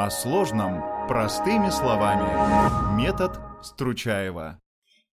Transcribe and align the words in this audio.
О 0.00 0.10
сложном 0.10 1.08
простыми 1.08 1.70
словами. 1.70 2.96
Метод 2.96 3.32
Стручаева. 3.64 4.62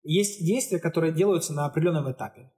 Есть 0.02 0.44
действия, 0.44 0.78
которые 0.78 1.14
делаются 1.14 1.54
на 1.54 1.64
определенном 1.64 2.12
этапе. 2.12 2.52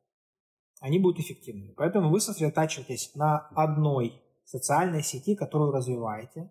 Они 0.80 0.98
будут 0.98 1.20
эффективными. 1.20 1.72
Поэтому 1.76 2.10
вы 2.10 2.18
сосредотачиваетесь 2.18 3.14
на 3.14 3.46
одной 3.54 4.20
социальной 4.44 5.04
сети, 5.04 5.36
которую 5.36 5.70
развиваете. 5.70 6.50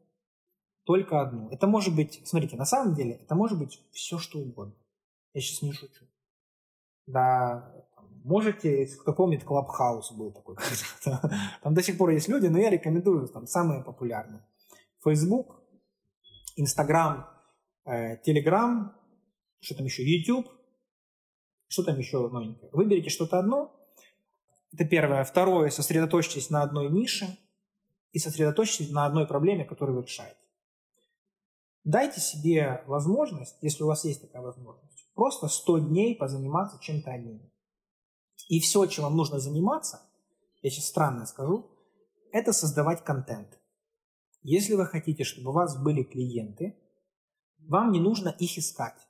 Только 0.85 1.19
одну. 1.19 1.49
Это 1.49 1.67
может 1.67 1.94
быть, 1.94 2.26
смотрите, 2.26 2.55
на 2.55 2.63
самом 2.63 2.96
деле, 2.96 3.15
это 3.15 3.35
может 3.35 3.60
быть 3.60 3.85
все, 3.92 4.17
что 4.17 4.39
угодно. 4.39 4.76
Я 5.33 5.42
сейчас 5.42 5.62
не 5.62 5.73
шучу. 5.73 6.05
Да, 7.05 7.69
можете, 8.23 8.87
кто 9.01 9.12
помнит, 9.12 9.44
Клабхаус 9.44 10.13
был 10.13 10.31
такой. 10.31 10.55
Там 11.62 11.73
до 11.73 11.83
сих 11.83 11.97
пор 11.97 12.12
есть 12.12 12.29
люди, 12.29 12.47
но 12.47 12.60
я 12.60 12.69
рекомендую 12.69 13.28
там 13.28 13.46
самые 13.46 13.83
популярные. 13.83 14.42
Facebook, 15.03 15.65
Instagram, 16.55 17.27
э, 17.86 18.22
Telegram, 18.23 18.91
что 19.59 19.76
там 19.76 19.86
еще, 19.86 20.04
YouTube, 20.04 20.50
что 21.68 21.84
там 21.84 21.98
еще 21.98 22.28
новенькое. 22.30 22.70
Выберите 22.72 23.09
что-то 23.09 23.40
одно. 23.40 23.76
Это 24.73 24.86
первое. 24.86 25.23
Второе, 25.23 25.70
сосредоточьтесь 25.70 26.50
на 26.50 26.62
одной 26.62 26.90
нише 26.90 27.38
и 28.12 28.20
сосредоточьтесь 28.20 28.91
на 28.91 29.05
одной 29.05 29.28
проблеме, 29.28 29.66
которую 29.66 29.98
вы 29.98 30.04
решаете. 30.04 30.38
Дайте 31.84 32.20
себе 32.20 32.84
возможность, 32.88 33.58
если 33.62 33.84
у 33.84 33.88
вас 33.88 34.06
есть 34.06 34.22
такая 34.22 34.42
возможность, 34.42 35.08
просто 35.14 35.48
100 35.48 35.80
дней 35.80 36.16
позаниматься 36.16 36.80
чем-то 36.81 37.12
одним. 37.12 37.52
И 38.50 38.59
все, 38.59 38.86
чем 38.88 39.03
вам 39.03 39.16
нужно 39.16 39.40
заниматься, 39.40 40.02
я 40.62 40.70
сейчас 40.72 40.86
странно 40.86 41.26
скажу, 41.26 41.70
это 42.31 42.53
создавать 42.53 43.03
контент. 43.03 43.59
Если 44.48 44.76
вы 44.76 44.85
хотите, 44.85 45.23
чтобы 45.23 45.49
у 45.49 45.54
вас 45.54 45.76
были 45.81 46.04
клиенты, 46.04 46.77
вам 47.67 47.91
не 47.91 47.99
нужно 47.99 48.30
их 48.30 48.59
искать. 48.59 49.08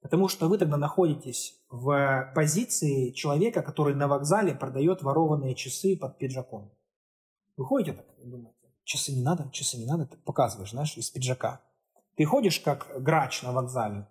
Потому 0.00 0.28
что 0.28 0.48
вы 0.48 0.58
тогда 0.58 0.76
находитесь 0.76 1.60
в 1.70 2.32
позиции 2.36 3.10
человека, 3.10 3.62
который 3.62 3.96
на 3.96 4.06
вокзале 4.06 4.54
продает 4.54 5.02
ворованные 5.02 5.56
часы 5.56 5.96
под 5.96 6.18
пиджаком. 6.18 6.72
Вы 7.56 7.64
ходите 7.66 7.94
так 7.94 8.06
и 8.20 8.30
думаете, 8.30 8.72
часы 8.84 9.10
не 9.10 9.22
надо, 9.22 9.50
часы 9.50 9.76
не 9.76 9.86
надо, 9.86 10.06
ты 10.06 10.16
показываешь, 10.18 10.70
знаешь, 10.70 10.96
из 10.96 11.10
пиджака. 11.10 11.60
Ты 12.16 12.24
ходишь 12.24 12.60
как 12.60 13.02
грач 13.02 13.42
на 13.42 13.50
вокзале 13.50 14.06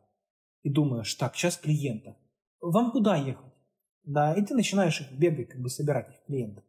и 0.63 0.69
думаешь, 0.69 1.15
так, 1.15 1.37
сейчас 1.37 1.55
клиента. 1.55 2.17
Вам 2.59 2.91
куда 2.91 3.15
ехать? 3.15 3.53
Да, 4.03 4.33
и 4.33 4.41
ты 4.41 4.53
начинаешь 4.55 5.09
бегать, 5.11 5.47
как 5.47 5.61
бы 5.61 5.69
собирать 5.69 6.11
их 6.11 6.21
клиентов. 6.25 6.65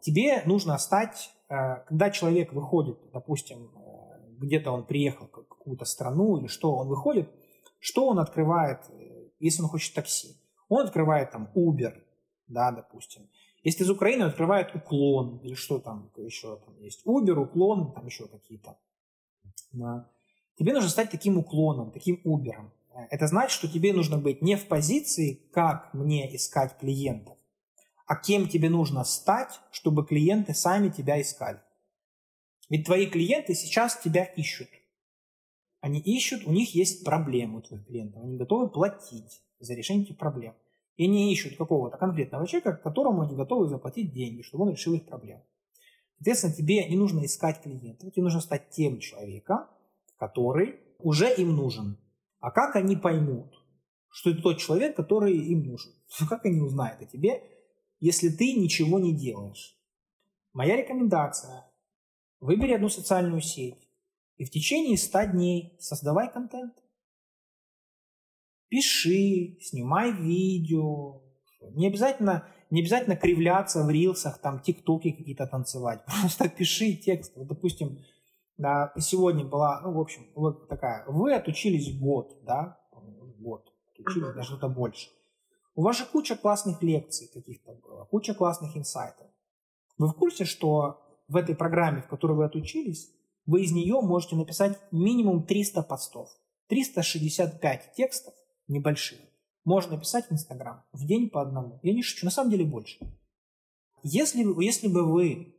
Тебе 0.00 0.42
нужно 0.46 0.78
стать, 0.78 1.30
э, 1.48 1.84
когда 1.86 2.10
человек 2.10 2.52
выходит, 2.52 2.98
допустим, 3.12 3.70
э, 3.76 4.38
где-то 4.38 4.70
он 4.70 4.84
приехал 4.84 5.26
в 5.26 5.30
какую-то 5.30 5.84
страну 5.84 6.38
или 6.38 6.46
что, 6.46 6.74
он 6.74 6.88
выходит, 6.88 7.30
что 7.78 8.06
он 8.06 8.18
открывает, 8.18 8.80
э, 8.90 9.28
если 9.40 9.62
он 9.62 9.68
хочет 9.68 9.94
такси? 9.94 10.36
Он 10.68 10.86
открывает 10.86 11.30
там 11.30 11.50
Uber, 11.54 11.94
да, 12.48 12.72
допустим. 12.72 13.28
Если 13.62 13.82
из 13.84 13.90
Украины, 13.90 14.24
он 14.24 14.30
открывает 14.30 14.74
уклон 14.74 15.38
или 15.38 15.54
что 15.54 15.78
там 15.78 16.10
еще 16.16 16.56
там 16.56 16.78
есть. 16.80 17.06
Uber, 17.06 17.34
уклон, 17.34 17.92
там 17.92 18.06
еще 18.06 18.26
какие-то. 18.26 18.76
Да. 19.72 20.10
Тебе 20.58 20.72
нужно 20.72 20.88
стать 20.88 21.10
таким 21.10 21.38
уклоном, 21.38 21.90
таким 21.90 22.20
Uber. 22.24 22.70
Это 23.10 23.26
значит, 23.26 23.50
что 23.50 23.68
тебе 23.68 23.92
нужно 23.92 24.18
быть 24.18 24.40
не 24.42 24.56
в 24.56 24.66
позиции, 24.68 25.40
как 25.52 25.92
мне 25.94 26.34
искать 26.36 26.78
клиентов, 26.78 27.33
а 28.06 28.16
кем 28.16 28.48
тебе 28.48 28.68
нужно 28.68 29.04
стать, 29.04 29.60
чтобы 29.70 30.06
клиенты 30.06 30.54
сами 30.54 30.88
тебя 30.88 31.20
искали. 31.20 31.60
Ведь 32.68 32.86
твои 32.86 33.06
клиенты 33.06 33.54
сейчас 33.54 34.00
тебя 34.00 34.24
ищут. 34.24 34.68
Они 35.80 36.00
ищут, 36.00 36.46
у 36.46 36.52
них 36.52 36.74
есть 36.74 37.04
проблемы 37.04 37.58
у 37.58 37.62
твоих 37.62 37.86
клиентов, 37.86 38.22
они 38.22 38.36
готовы 38.36 38.70
платить 38.70 39.42
за 39.60 39.74
решение 39.74 40.04
этих 40.04 40.16
проблем. 40.16 40.54
И 40.96 41.06
не 41.06 41.32
ищут 41.32 41.56
какого-то 41.56 41.98
конкретного 41.98 42.46
человека, 42.46 42.76
которому 42.76 43.22
они 43.22 43.34
готовы 43.34 43.68
заплатить 43.68 44.12
деньги, 44.12 44.42
чтобы 44.42 44.64
он 44.64 44.70
решил 44.70 44.94
их 44.94 45.06
проблемы. 45.06 45.42
Соответственно, 46.16 46.54
тебе 46.54 46.88
не 46.88 46.96
нужно 46.96 47.24
искать 47.24 47.60
клиентов, 47.62 48.12
тебе 48.12 48.22
нужно 48.22 48.40
стать 48.40 48.70
тем 48.70 49.00
человеком, 49.00 49.66
который 50.16 50.80
уже 50.98 51.34
им 51.34 51.54
нужен. 51.54 51.98
А 52.40 52.50
как 52.50 52.76
они 52.76 52.96
поймут, 52.96 53.52
что 54.08 54.30
это 54.30 54.40
тот 54.40 54.58
человек, 54.58 54.94
который 54.96 55.36
им 55.36 55.64
нужен? 55.64 55.92
Как 56.28 56.44
они 56.44 56.60
узнают 56.60 57.02
о 57.02 57.06
тебе, 57.06 57.42
если 58.04 58.28
ты 58.28 58.52
ничего 58.52 58.98
не 58.98 59.16
делаешь? 59.16 59.78
Моя 60.52 60.76
рекомендация– 60.76 61.64
выбери 62.40 62.74
одну 62.74 62.90
социальную 62.90 63.40
сеть, 63.40 63.88
и 64.36 64.44
в 64.44 64.50
течение 64.50 64.98
100 64.98 65.24
дней 65.32 65.74
создавай 65.80 66.30
контент. 66.30 66.74
Пиши, 68.68 69.56
снимай 69.62 70.12
видео. 70.12 71.22
Не 71.70 71.86
обязательно, 71.86 72.46
не 72.68 72.82
обязательно 72.82 73.16
кривляться 73.16 73.82
в 73.82 73.88
рилсах, 73.88 74.38
там, 74.38 74.60
тиктоки 74.60 75.12
какие-то 75.12 75.46
танцевать. 75.46 76.04
Просто 76.20 76.50
пиши 76.50 76.96
текст. 76.96 77.34
Вот, 77.36 77.46
допустим, 77.46 78.04
да, 78.58 78.92
сегодня 78.98 79.46
была, 79.46 79.80
ну, 79.80 79.92
в 79.92 79.98
общем, 79.98 80.26
вот 80.34 80.68
такая. 80.68 81.06
Вы 81.06 81.34
отучились 81.34 81.98
год, 81.98 82.44
да? 82.44 82.78
Год. 83.38 83.72
Отучились, 83.94 84.34
даже 84.34 84.48
что-то 84.48 84.68
больше. 84.68 85.08
У 85.74 85.82
вас 85.82 85.98
же 85.98 86.06
куча 86.06 86.36
классных 86.36 86.82
лекций 86.82 87.28
каких-то 87.32 87.72
было, 87.74 88.04
куча 88.04 88.34
классных 88.34 88.76
инсайтов. 88.76 89.26
Вы 89.98 90.08
в 90.08 90.14
курсе, 90.14 90.44
что 90.44 91.02
в 91.28 91.36
этой 91.36 91.54
программе, 91.54 92.02
в 92.02 92.08
которой 92.08 92.36
вы 92.36 92.44
отучились, 92.44 93.10
вы 93.46 93.62
из 93.62 93.72
нее 93.72 94.00
можете 94.00 94.36
написать 94.36 94.78
минимум 94.90 95.44
300 95.44 95.82
постов. 95.82 96.30
365 96.68 97.92
текстов 97.94 98.34
небольших 98.68 99.18
можно 99.64 99.92
написать 99.92 100.28
в 100.28 100.32
Инстаграм 100.32 100.84
в 100.92 101.06
день 101.06 101.30
по 101.30 101.42
одному. 101.42 101.80
Я 101.82 101.94
не 101.94 102.02
шучу, 102.02 102.26
на 102.26 102.30
самом 102.30 102.50
деле 102.50 102.64
больше. 102.64 102.98
Если, 104.02 104.44
если 104.62 104.88
бы 104.88 105.04
вы 105.04 105.54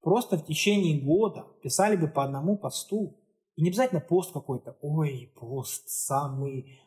просто 0.00 0.38
в 0.38 0.46
течение 0.46 1.00
года 1.00 1.46
писали 1.62 1.96
бы 1.96 2.08
по 2.08 2.24
одному 2.24 2.56
посту, 2.56 3.16
и 3.54 3.62
не 3.62 3.68
обязательно 3.68 4.00
пост 4.00 4.32
какой-то, 4.32 4.76
ой, 4.80 5.32
пост 5.34 5.88
самый 5.88 6.80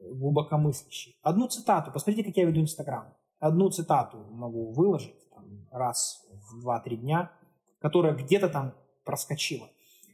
глубокомыслящий. 0.00 1.18
Одну 1.22 1.48
цитату, 1.48 1.92
посмотрите, 1.92 2.28
как 2.28 2.36
я 2.36 2.44
веду 2.44 2.60
Инстаграм. 2.60 3.14
Одну 3.38 3.70
цитату 3.70 4.18
могу 4.30 4.72
выложить 4.72 5.14
там, 5.30 5.66
раз 5.70 6.26
в 6.50 6.66
2-3 6.66 6.96
дня, 6.96 7.32
которая 7.80 8.14
где-то 8.14 8.48
там 8.48 8.74
проскочила. 9.04 9.68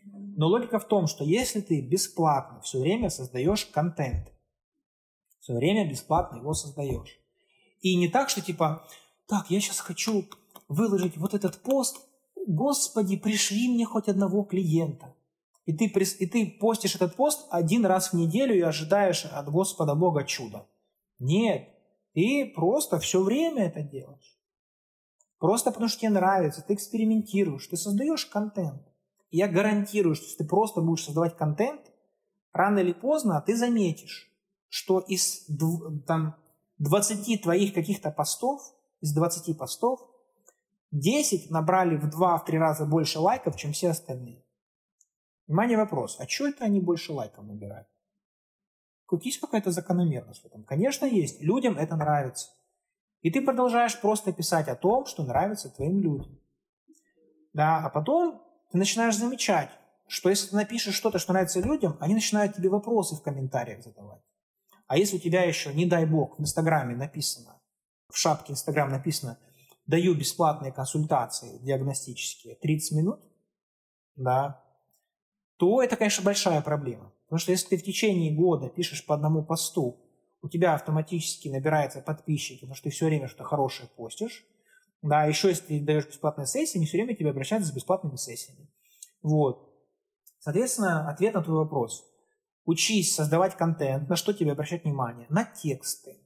Но 0.04 0.47
логика 0.47 0.78
в 0.78 0.86
том, 0.86 1.06
что 1.06 1.24
если 1.24 1.60
ты 1.60 1.80
бесплатно 1.80 2.60
все 2.60 2.80
время 2.80 3.10
создаешь 3.10 3.66
контент, 3.66 4.32
все 5.41 5.54
время 5.54 5.88
бесплатно 5.88 6.38
его 6.38 6.54
создаешь, 6.54 7.18
и 7.80 7.97
не 7.97 8.08
так, 8.08 8.28
что 8.30 8.41
типа, 8.41 8.86
так, 9.26 9.50
я 9.50 9.60
сейчас 9.60 9.80
хочу 9.80 10.24
выложить 10.68 11.16
вот 11.16 11.34
этот 11.34 11.56
пост, 11.62 12.08
Господи, 12.47 13.16
пришли 13.16 13.68
мне 13.68 13.84
хоть 13.84 14.08
одного 14.08 14.44
клиента. 14.44 15.16
И 15.66 15.72
ты, 15.72 15.87
и 15.87 16.27
ты 16.27 16.59
постишь 16.60 16.94
этот 16.94 17.16
пост 17.16 17.47
один 17.50 17.84
раз 17.84 18.12
в 18.12 18.16
неделю 18.16 18.54
и 18.54 18.60
ожидаешь 18.60 19.25
от 19.27 19.50
Господа 19.50 19.97
Бога 19.97 20.25
чуда. 20.25 20.66
Нет, 21.19 21.69
ты 22.15 22.53
просто 22.54 23.00
все 23.00 23.21
время 23.22 23.66
это 23.66 23.82
делаешь. 23.82 24.38
Просто 25.38 25.72
потому 25.72 25.88
что 25.88 26.00
тебе 26.00 26.10
нравится, 26.10 26.62
ты 26.62 26.75
экспериментируешь, 26.75 27.66
ты 27.66 27.77
создаешь 27.77 28.27
контент. 28.27 28.82
И 29.31 29.38
я 29.38 29.49
гарантирую, 29.49 30.15
что 30.15 30.25
если 30.25 30.38
ты 30.38 30.49
просто 30.49 30.81
будешь 30.81 31.04
создавать 31.04 31.37
контент, 31.37 31.81
рано 32.53 32.78
или 32.78 32.93
поздно 32.93 33.43
ты 33.44 33.56
заметишь, 33.56 34.33
что 34.69 35.00
из 35.00 35.47
там, 36.06 36.37
20 36.78 37.43
твоих 37.43 37.75
каких-то 37.75 38.12
постов, 38.12 38.62
из 39.00 39.12
20 39.12 39.59
постов, 39.59 40.00
10 40.93 41.50
набрали 41.50 41.97
в 41.97 42.09
2-3 42.09 42.56
раза 42.56 42.87
больше 42.87 43.19
лайков, 43.19 43.56
чем 43.56 43.72
все 43.72 43.91
остальные. 43.91 44.46
Внимание, 45.47 45.77
вопрос. 45.77 46.19
А 46.19 46.27
что 46.27 46.48
это 46.48 46.65
они 46.65 46.81
больше 46.81 47.13
лайков 47.13 47.45
набирают? 47.45 47.89
Есть 49.22 49.41
какая-то 49.41 49.71
закономерность 49.71 50.43
в 50.43 50.47
этом? 50.47 50.65
Конечно, 50.65 51.07
есть. 51.07 51.41
Людям 51.41 51.78
это 51.78 51.95
нравится. 51.95 52.48
И 53.22 53.31
ты 53.31 53.41
продолжаешь 53.41 54.01
просто 54.01 54.33
писать 54.33 54.69
о 54.69 54.75
том, 54.75 55.07
что 55.07 55.22
нравится 55.22 55.71
твоим 55.71 56.01
людям. 56.01 56.41
Да, 57.53 57.78
а 57.78 57.91
потом 57.91 58.43
ты 58.71 58.78
начинаешь 58.78 59.16
замечать, 59.16 59.71
что 60.09 60.28
если 60.28 60.48
ты 60.48 60.57
напишешь 60.57 60.95
что-то, 60.95 61.19
что 61.19 61.33
нравится 61.33 61.60
людям, 61.60 61.97
они 62.01 62.15
начинают 62.15 62.57
тебе 62.57 62.69
вопросы 62.69 63.15
в 63.15 63.22
комментариях 63.22 63.83
задавать. 63.83 64.22
А 64.89 64.97
если 64.98 65.16
у 65.16 65.21
тебя 65.21 65.43
еще, 65.43 65.72
не 65.72 65.87
дай 65.87 66.07
бог, 66.07 66.39
в 66.39 66.43
Инстаграме 66.43 66.95
написано, 66.95 67.60
в 68.09 68.16
шапке 68.16 68.53
Инстаграм 68.53 68.89
написано, 68.91 69.39
даю 69.87 70.15
бесплатные 70.15 70.72
консультации 70.72 71.59
диагностические 71.59 72.57
30 72.57 72.93
минут, 72.93 73.21
да, 74.16 74.63
то 75.56 75.82
это, 75.82 75.97
конечно, 75.97 76.24
большая 76.24 76.60
проблема. 76.60 77.12
Потому 77.24 77.38
что 77.38 77.53
если 77.53 77.68
ты 77.68 77.76
в 77.78 77.82
течение 77.82 78.34
года 78.34 78.68
пишешь 78.68 79.04
по 79.04 79.14
одному 79.14 79.44
посту, 79.44 80.00
у 80.42 80.48
тебя 80.48 80.74
автоматически 80.74 81.48
набирается 81.48 82.00
подписчики, 82.00 82.60
потому 82.60 82.74
что 82.74 82.84
ты 82.84 82.91
все 82.91 83.06
время 83.06 83.28
что-то 83.28 83.44
хорошее 83.44 83.88
постишь, 83.97 84.47
Да, 85.03 85.24
еще 85.24 85.48
если 85.48 85.66
ты 85.66 85.80
даешь 85.80 86.06
бесплатные 86.06 86.47
сессии, 86.47 86.78
не 86.78 86.86
все 86.86 86.98
время 86.98 87.14
тебе 87.14 87.30
обращаются 87.30 87.70
с 87.70 87.74
бесплатными 87.74 88.16
сессиями. 88.16 88.68
Вот. 89.22 89.72
Соответственно, 90.38 91.08
ответ 91.08 91.34
на 91.34 91.42
твой 91.42 91.59
вопрос. 91.59 92.04
Учись 92.64 93.14
создавать 93.14 93.56
контент. 93.56 94.09
На 94.09 94.16
что 94.16 94.32
тебе 94.32 94.52
обращать 94.52 94.84
внимание? 94.84 95.26
На 95.28 95.44
тексты. 95.44 96.16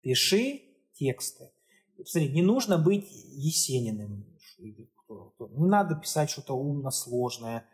Пиши 0.00 0.62
тексты. 0.94 1.50
Смотри, 2.04 2.32
не 2.32 2.42
нужно 2.42 2.78
быть 2.78 3.08
Есениным. 3.10 4.26
Не 4.58 5.68
надо 5.68 5.96
писать 5.96 6.30
что-то 6.30 6.54
умно, 6.54 6.90
сложное, 6.90 7.66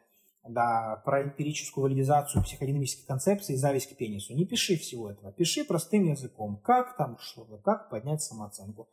да, 0.48 1.02
про 1.04 1.22
эмпирическую 1.24 1.84
валидизацию 1.84 2.42
психодинамических 2.42 3.06
концепций 3.06 3.54
и 3.54 3.58
зависть 3.58 3.90
к 3.90 3.96
пенису. 3.96 4.34
Не 4.34 4.44
пиши 4.44 4.76
всего 4.76 5.10
этого. 5.10 5.32
Пиши 5.32 5.64
простым 5.64 6.04
языком. 6.04 6.60
Как 6.64 6.96
там 6.96 7.18
что 7.18 7.44
как 7.64 7.90
поднять 7.90 8.22
самооценку. 8.22 8.88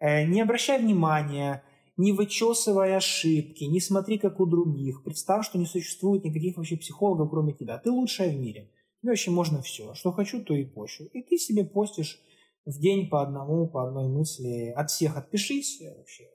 Э, 0.00 0.24
не 0.24 0.40
обращай 0.40 0.80
внимания, 0.80 1.62
не 1.96 2.12
вычесывай 2.12 2.96
ошибки, 2.96 3.64
не 3.64 3.80
смотри, 3.80 4.18
как 4.18 4.40
у 4.40 4.46
других. 4.46 5.04
Представь, 5.04 5.44
что 5.44 5.58
не 5.58 5.66
существует 5.66 6.24
никаких 6.24 6.56
вообще 6.56 6.76
психологов, 6.76 7.30
кроме 7.30 7.52
тебя. 7.52 7.78
Ты 7.78 7.90
лучшая 7.90 8.30
в 8.30 8.36
мире. 8.38 8.70
Тебе 9.00 9.10
вообще 9.12 9.30
можно 9.30 9.62
все. 9.62 9.94
Что 9.94 10.12
хочу, 10.12 10.42
то 10.42 10.54
и 10.54 10.64
пощу. 10.64 11.04
И 11.12 11.22
ты 11.22 11.38
себе 11.38 11.64
постишь 11.64 12.20
в 12.64 12.78
день 12.80 13.08
по 13.08 13.22
одному, 13.22 13.68
по 13.68 13.86
одной 13.86 14.08
мысли. 14.08 14.72
От 14.74 14.90
всех 14.90 15.16
отпишись 15.16 15.80
вообще, 15.80 16.28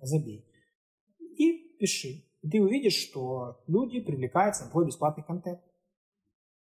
забей. 0.00 0.44
И 1.38 1.76
пиши. 1.78 2.24
И 2.42 2.50
ты 2.50 2.60
увидишь, 2.60 2.96
что 2.96 3.62
люди 3.66 4.00
привлекаются 4.00 4.64
на 4.64 4.70
твой 4.70 4.86
бесплатный 4.86 5.24
контент. 5.24 5.60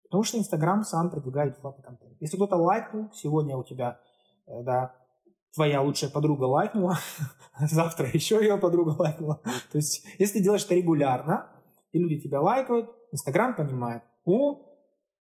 Потому 0.03 0.23
что 0.23 0.37
Инстаграм 0.37 0.83
сам 0.83 1.09
предлагает 1.09 1.53
бесплатный 1.53 1.83
контент. 1.83 2.15
Если 2.21 2.37
кто-то 2.37 2.55
лайкнул, 2.55 3.11
сегодня 3.13 3.57
у 3.57 3.63
тебя, 3.63 3.99
э, 4.47 4.63
да, 4.63 4.95
твоя 5.53 5.81
лучшая 5.81 6.09
подруга 6.09 6.45
лайкнула, 6.45 6.97
завтра 7.59 8.07
еще 8.13 8.35
ее 8.35 8.57
подруга 8.57 8.95
лайкнула. 8.97 9.41
То 9.71 9.77
есть, 9.77 10.05
если 10.17 10.37
ты 10.37 10.43
делаешь 10.43 10.63
это 10.65 10.75
регулярно, 10.75 11.49
и 11.91 11.99
люди 11.99 12.21
тебя 12.21 12.41
лайкают, 12.41 12.89
Инстаграм 13.11 13.55
понимает, 13.55 14.03
о, 14.25 14.61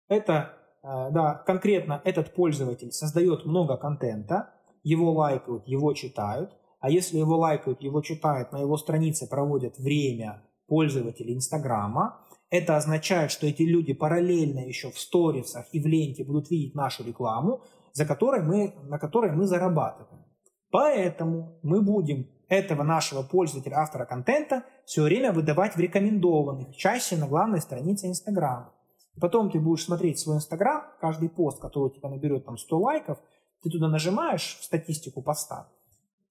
это, 0.09 0.57
э, 0.83 1.11
да, 1.11 1.43
конкретно 1.47 2.01
этот 2.05 2.33
пользователь 2.35 2.93
создает 2.93 3.47
много 3.47 3.77
контента, 3.77 4.55
его 4.85 5.13
лайкают, 5.13 5.67
его 5.67 5.93
читают, 5.95 6.53
а 6.85 6.91
если 6.91 7.17
его 7.17 7.39
лайкают, 7.39 7.81
его 7.81 8.03
читают, 8.03 8.53
на 8.53 8.59
его 8.59 8.77
странице 8.77 9.27
проводят 9.27 9.79
время 9.79 10.43
пользователи 10.67 11.33
Инстаграма, 11.33 12.21
это 12.51 12.77
означает, 12.77 13.31
что 13.31 13.47
эти 13.47 13.63
люди 13.63 13.95
параллельно 13.95 14.59
еще 14.59 14.91
в 14.91 14.99
сторисах 14.99 15.65
и 15.73 15.81
в 15.81 15.87
ленте 15.87 16.25
будут 16.25 16.51
видеть 16.51 16.75
нашу 16.75 17.03
рекламу, 17.03 17.63
за 17.95 18.05
которой 18.05 18.43
мы, 18.43 18.75
на 18.83 18.99
которой 18.99 19.33
мы 19.33 19.47
зарабатываем. 19.47 20.27
Поэтому 20.71 21.59
мы 21.63 21.81
будем 21.81 22.29
этого 22.51 22.83
нашего 22.83 23.23
пользователя, 23.23 23.79
автора 23.79 24.05
контента, 24.05 24.65
все 24.85 25.05
время 25.05 25.33
выдавать 25.33 25.77
в 25.77 25.81
рекомендованных, 25.81 26.77
чаще 26.77 27.17
на 27.17 27.27
главной 27.27 27.63
странице 27.63 28.09
Инстаграма. 28.09 28.75
Потом 29.19 29.51
ты 29.51 29.59
будешь 29.59 29.87
смотреть 29.87 30.19
свой 30.19 30.37
Инстаграм, 30.37 30.83
каждый 31.01 31.31
пост, 31.31 31.63
который 31.63 31.85
у 31.85 31.95
тебя 31.95 32.11
наберет 32.11 32.45
там 32.45 32.59
100 32.59 32.79
лайков, 32.79 33.19
ты 33.63 33.71
туда 33.71 33.89
нажимаешь 33.89 34.59
в 34.61 34.65
статистику 34.65 35.23
поста, 35.23 35.71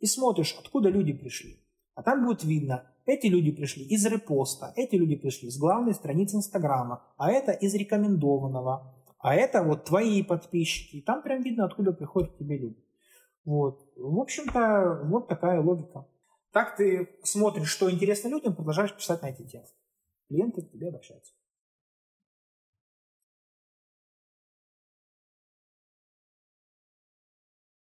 и 0.03 0.05
смотришь, 0.05 0.53
откуда 0.59 0.89
люди 0.89 1.13
пришли. 1.13 1.63
А 1.95 2.03
там 2.03 2.25
будет 2.25 2.43
видно, 2.43 2.91
эти 3.05 3.27
люди 3.27 3.51
пришли 3.51 3.85
из 3.85 4.05
репоста, 4.05 4.73
эти 4.75 4.95
люди 4.95 5.15
пришли 5.15 5.49
с 5.49 5.57
главной 5.57 5.93
страницы 5.93 6.35
Инстаграма, 6.35 7.01
а 7.15 7.31
это 7.31 7.53
из 7.53 7.73
рекомендованного, 7.73 8.93
а 9.19 9.33
это 9.33 9.63
вот 9.63 9.85
твои 9.85 10.21
подписчики. 10.21 10.97
И 10.97 11.01
там 11.01 11.23
прям 11.23 11.41
видно, 11.41 11.63
откуда 11.63 11.93
приходят 11.93 12.33
к 12.33 12.37
тебе 12.37 12.57
люди. 12.57 12.83
Вот. 13.45 13.87
В 13.95 14.19
общем-то, 14.19 15.03
вот 15.05 15.29
такая 15.29 15.61
логика. 15.61 16.05
Так 16.51 16.75
ты 16.75 17.07
смотришь, 17.23 17.69
что 17.69 17.89
интересно 17.89 18.27
людям, 18.27 18.55
продолжаешь 18.55 18.93
писать 18.93 19.21
на 19.21 19.27
эти 19.29 19.43
темы. 19.43 19.67
Клиенты 20.27 20.63
к 20.63 20.71
тебе 20.71 20.89
обращаются. 20.89 21.33